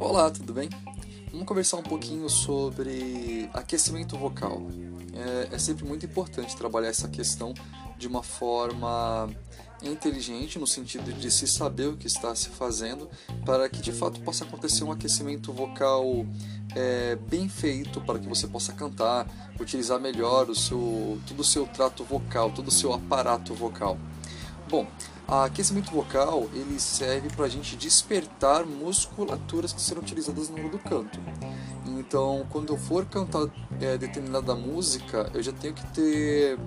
[0.00, 0.70] Olá, tudo bem?
[1.30, 4.62] Vamos conversar um pouquinho sobre aquecimento vocal.
[5.12, 7.52] É, é, sempre muito importante trabalhar essa questão
[7.98, 9.28] de uma forma
[9.82, 13.08] inteligente, no sentido de se saber o que está se fazendo,
[13.44, 16.26] para que de fato possa acontecer um aquecimento vocal
[16.74, 19.26] é, bem feito, para que você possa cantar,
[19.60, 23.98] utilizar melhor o seu, todo o seu trato vocal, todo o seu aparato vocal.
[24.68, 24.86] Bom,
[25.26, 30.78] aquecimento vocal ele serve para a gente despertar musculaturas que serão utilizadas no hora do
[30.78, 31.18] canto.
[31.86, 33.46] Então, quando eu for cantar
[33.80, 36.58] é, determinada música, eu já tenho que ter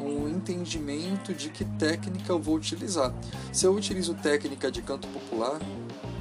[0.00, 3.12] um entendimento de que técnica eu vou utilizar.
[3.52, 5.58] Se eu utilizo técnica de canto popular,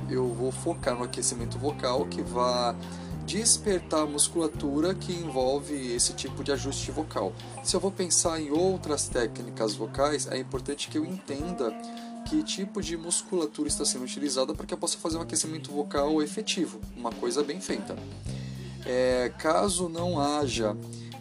[0.09, 2.75] eu vou focar no aquecimento vocal que vai
[3.25, 7.33] despertar a musculatura que envolve esse tipo de ajuste vocal.
[7.63, 11.71] Se eu vou pensar em outras técnicas vocais, é importante que eu entenda
[12.25, 16.21] que tipo de musculatura está sendo utilizada para que eu possa fazer um aquecimento vocal
[16.21, 17.95] efetivo, uma coisa bem feita.
[18.85, 20.75] É, caso não haja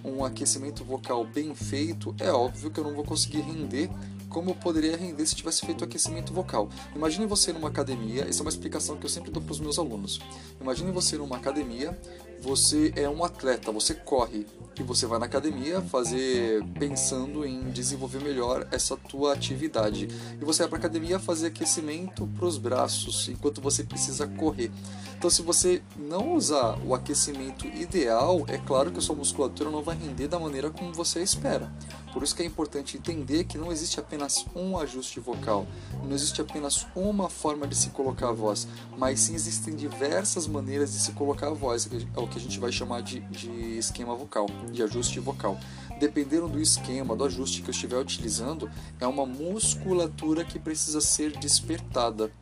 [0.05, 3.91] um aquecimento vocal bem feito, é óbvio que eu não vou conseguir render
[4.35, 6.69] como poderia render se tivesse feito aquecimento vocal.
[6.93, 9.79] Imagine você numa academia, essa é uma explicação que eu sempre dou para os meus
[9.79, 10.21] alunos.
[10.61, 11.97] Imagine você numa academia,
[12.43, 14.45] você é um atleta, você corre
[14.77, 20.09] e você vai na academia fazer pensando em desenvolver melhor essa tua atividade.
[20.41, 24.73] E você vai para academia fazer aquecimento para os braços enquanto você precisa correr.
[25.17, 29.81] Então, se você não usar o aquecimento ideal, é claro que a sua musculatura não
[29.81, 31.73] vai render da maneira como você espera.
[32.13, 34.24] Por isso que é importante entender que não existe apenas
[34.55, 35.67] um ajuste vocal,
[36.03, 38.67] não existe apenas uma forma de se colocar a voz,
[38.97, 42.59] mas sim existem diversas maneiras de se colocar a voz, é o que a gente
[42.59, 45.59] vai chamar de, de esquema vocal, de ajuste vocal.
[45.99, 51.37] Dependendo do esquema, do ajuste que eu estiver utilizando, é uma musculatura que precisa ser
[51.39, 52.33] despertada.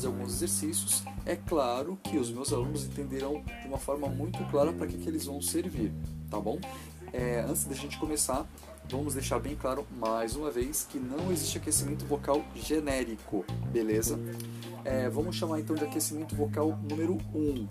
[0.00, 1.02] Fazer alguns exercícios.
[1.26, 5.06] É claro que os meus alunos entenderão de uma forma muito clara para que, que
[5.06, 5.92] eles vão servir,
[6.30, 6.58] tá bom?
[7.12, 8.48] É, antes da gente começar,
[8.88, 14.18] vamos deixar bem claro mais uma vez que não existe aquecimento vocal genérico, beleza?
[14.84, 17.38] É, vamos chamar então de aquecimento vocal número 1.
[17.38, 17.68] Um.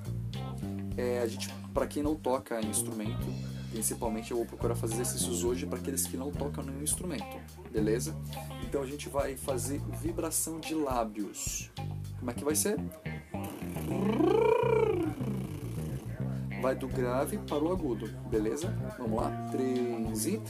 [0.96, 3.26] É, a gente, para quem não toca instrumento,
[3.72, 7.38] principalmente eu vou procurar fazer exercícios hoje para aqueles que não tocam nenhum instrumento,
[7.72, 8.16] beleza?
[8.64, 11.72] Então a gente vai fazer vibração de lábios.
[12.20, 12.78] Como é que vai ser?
[16.62, 18.68] Vai do grave para o agudo, beleza?
[18.98, 19.32] Vamos lá?
[19.52, 20.42] 3 e.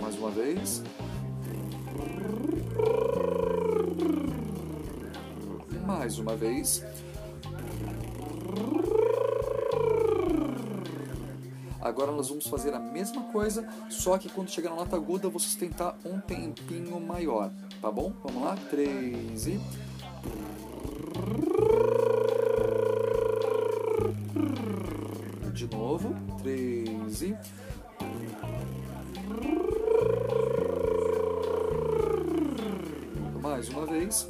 [0.00, 0.82] Mais uma vez.
[5.86, 6.82] Mais uma vez.
[11.80, 15.38] Agora nós vamos fazer a mesma coisa, só que quando chegar na nota aguda vou
[15.38, 17.50] sustentar um tempinho maior,
[17.80, 18.12] tá bom?
[18.24, 18.56] Vamos lá?
[18.68, 19.60] 3 e.
[25.52, 27.36] De novo, 3 e.
[33.40, 34.28] Mais uma vez.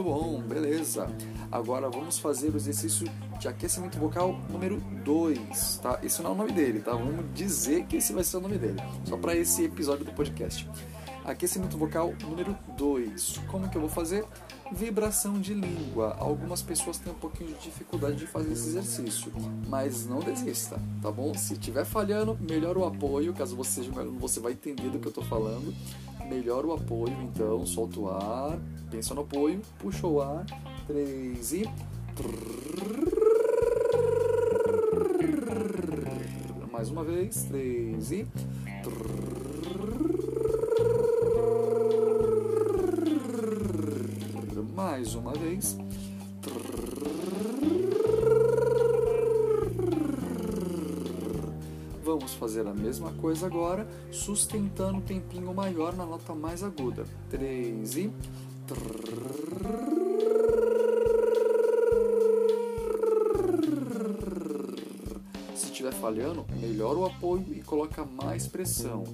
[0.00, 1.06] Muito bom, beleza.
[1.52, 3.06] Agora vamos fazer o exercício
[3.38, 6.00] de aquecimento vocal número 2, tá?
[6.02, 6.92] Esse não é o nome dele, tá?
[6.92, 10.66] Vamos dizer que esse vai ser o nome dele, só para esse episódio do podcast.
[11.22, 13.42] Aquecimento vocal número 2.
[13.50, 14.24] Como que eu vou fazer?
[14.72, 16.16] Vibração de língua.
[16.18, 19.30] Algumas pessoas têm um pouquinho de dificuldade de fazer esse exercício,
[19.68, 21.34] mas não desista, tá bom?
[21.34, 23.34] Se estiver falhando, melhora o apoio.
[23.34, 25.74] Caso você seja aluno, você vai entender do que eu estou falando.
[26.30, 28.56] Melhora o apoio, então solta o ar,
[28.88, 30.46] pensa no apoio, puxa o ar,
[30.86, 31.68] 3 e.
[36.70, 38.26] Mais uma vez, 3 e.
[44.76, 45.76] Mais uma vez.
[52.20, 57.06] Vamos fazer a mesma coisa agora, sustentando um tempinho maior na nota mais aguda.
[57.30, 58.12] 3 e.
[65.56, 69.04] Se estiver falhando, melhora o apoio e coloca mais pressão.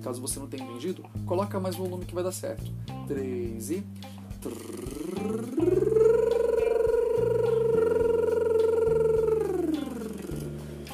[0.00, 2.70] Caso você não tenha entendido, coloca mais volume que vai dar certo.
[3.08, 3.84] 3 e.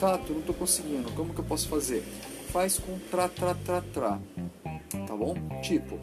[0.06, 2.00] Tato, não tô conseguindo, como que eu posso fazer?
[2.52, 4.20] Faz com tra, tra, tra, tra.
[5.04, 5.34] Tá bom?
[5.62, 5.98] Tipo,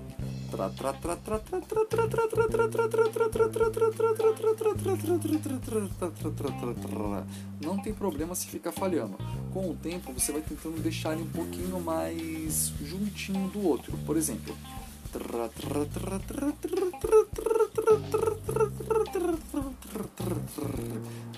[7.61, 9.17] não tem problema se ficar falhando.
[9.53, 13.97] Com o tempo você vai tentando deixar ele um pouquinho mais juntinho do outro.
[13.99, 14.53] Por exemplo,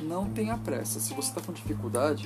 [0.01, 0.99] não tenha pressa.
[0.99, 2.25] Se você está com dificuldade,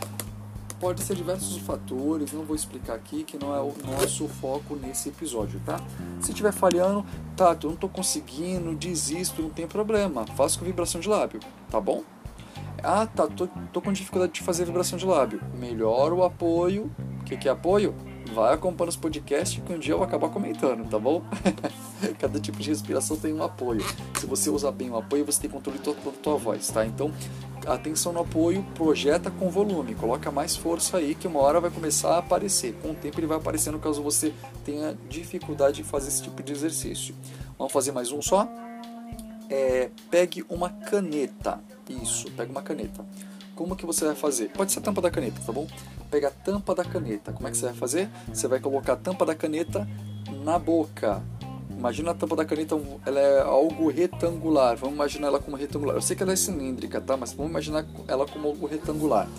[0.80, 5.10] pode ser diversos fatores, não vou explicar aqui, que não é o nosso foco nesse
[5.10, 5.80] episódio, tá?
[6.22, 7.06] Se estiver falhando,
[7.36, 11.40] tá, eu não estou conseguindo, desisto, não tem problema, faço com vibração de lábio,
[11.70, 12.04] tá bom?
[12.82, 15.42] Ah, tá, tô, tô com dificuldade de fazer vibração de lábio.
[15.60, 16.90] Melhora o apoio.
[17.20, 17.94] O que, que é apoio?
[18.34, 21.24] vai acompanhando os podcasts que um dia eu vou acabar comentando, tá bom?
[22.20, 23.82] Cada tipo de respiração tem um apoio.
[24.20, 26.86] Se você usar bem o apoio, você tem controle total da tua voz, tá?
[26.86, 27.12] Então,
[27.66, 32.16] atenção no apoio, projeta com volume, coloca mais força aí que uma hora vai começar
[32.16, 32.74] a aparecer.
[32.82, 34.34] Com o tempo ele vai aparecendo caso você
[34.66, 37.16] tenha dificuldade em fazer esse tipo de exercício.
[37.58, 38.48] Vamos fazer mais um só?
[39.50, 41.60] É, pegue uma caneta.
[41.90, 43.06] Isso, pegue uma caneta.
[43.56, 44.50] Como que você vai fazer?
[44.50, 45.68] Pode ser a tampa da caneta, tá bom?
[46.10, 47.34] Pega a tampa da caneta.
[47.34, 48.10] Como é que você vai fazer?
[48.34, 49.88] Você vai colocar a tampa da caneta
[50.44, 51.22] na boca.
[51.80, 54.76] Imagina a tampa da caneta, ela é algo retangular.
[54.76, 55.96] Vamos imaginar ela como retangular.
[55.96, 57.16] Eu sei que ela é cilíndrica, tá?
[57.16, 59.30] Mas vamos imaginar ela como algo retangular.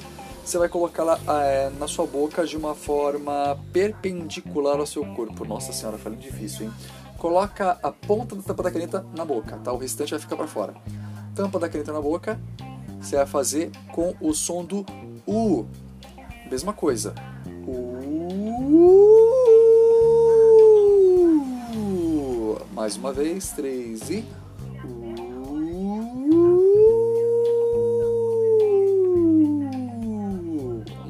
[0.42, 5.44] Você vai colocá-la é, na sua boca de uma forma perpendicular ao seu corpo.
[5.44, 6.72] Nossa senhora, falei difícil, hein?
[7.18, 9.70] Coloca a ponta da tampa da caneta na boca, tá?
[9.70, 10.74] O restante vai ficar para fora.
[11.34, 12.40] Tampa da caneta na boca,
[12.98, 14.86] você vai fazer com o som do
[15.26, 15.66] U.
[16.50, 17.14] Mesma coisa.
[17.68, 19.09] U.
[22.80, 24.24] Mais uma vez, três e.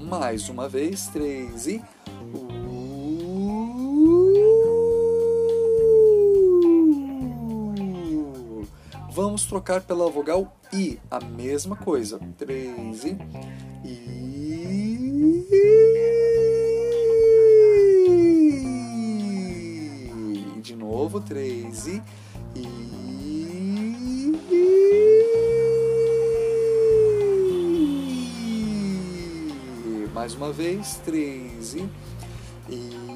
[0.08, 1.80] Mais uma vez, três e.
[9.12, 12.18] Vamos trocar pela vogal I, a mesma coisa.
[12.36, 13.16] Três e.
[13.84, 15.99] I.
[21.00, 22.02] novo, três e.
[22.54, 23.30] I.
[30.12, 31.88] Mais uma vez, três e.
[32.68, 33.10] I.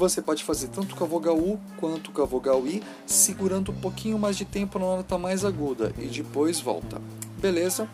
[0.00, 3.74] você pode fazer tanto com a vogal U quanto com a vogal I, segurando um
[3.74, 6.98] pouquinho mais de tempo na nota mais aguda e depois volta.
[7.38, 7.86] Beleza?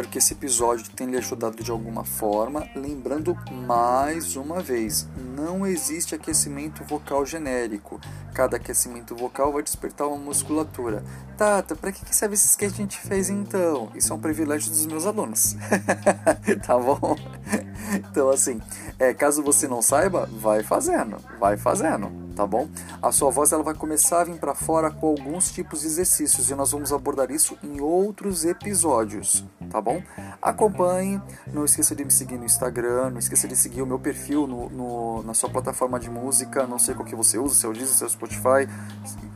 [0.00, 2.66] Espero que esse episódio tenha lhe ajudado de alguma forma.
[2.74, 3.36] Lembrando
[3.66, 5.06] mais uma vez,
[5.36, 8.00] não existe aquecimento vocal genérico.
[8.32, 11.04] Cada aquecimento vocal vai despertar uma musculatura.
[11.36, 13.90] Tata, para que serve esse que a gente fez então?
[13.94, 15.54] Isso é um privilégio dos meus alunos.
[16.66, 17.14] tá bom?
[17.92, 18.58] Então, assim,
[18.98, 22.70] é, caso você não saiba, vai fazendo, vai fazendo, tá bom?
[23.02, 26.48] A sua voz ela vai começar a vir para fora com alguns tipos de exercícios
[26.48, 30.02] e nós vamos abordar isso em outros episódios, tá bom?
[30.40, 31.20] Acompanhe,
[31.52, 34.70] não esqueça de me seguir no Instagram, não esqueça de seguir o meu perfil no,
[34.70, 38.08] no na sua plataforma de música, não sei qual que você usa, seu Deezer, seu
[38.08, 38.66] Spotify,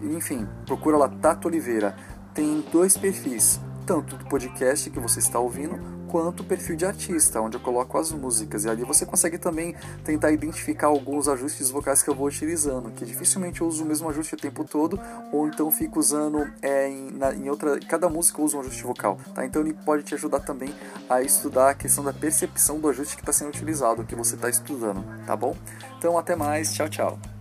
[0.00, 1.94] enfim, procura lá Tato Oliveira.
[2.32, 5.78] Tem dois perfis, tanto do podcast que você está ouvindo,
[6.14, 8.64] quanto o perfil de artista, onde eu coloco as músicas.
[8.64, 9.74] E ali você consegue também
[10.04, 14.08] tentar identificar alguns ajustes vocais que eu vou utilizando, que dificilmente eu uso o mesmo
[14.08, 15.00] ajuste o tempo todo,
[15.32, 17.80] ou então fico usando é, em, na, em outra.
[17.80, 19.44] Cada música eu uso um ajuste vocal, tá?
[19.44, 20.72] Então ele pode te ajudar também
[21.10, 24.48] a estudar a questão da percepção do ajuste que está sendo utilizado, que você está
[24.48, 25.56] estudando, tá bom?
[25.98, 27.33] Então até mais, tchau, tchau.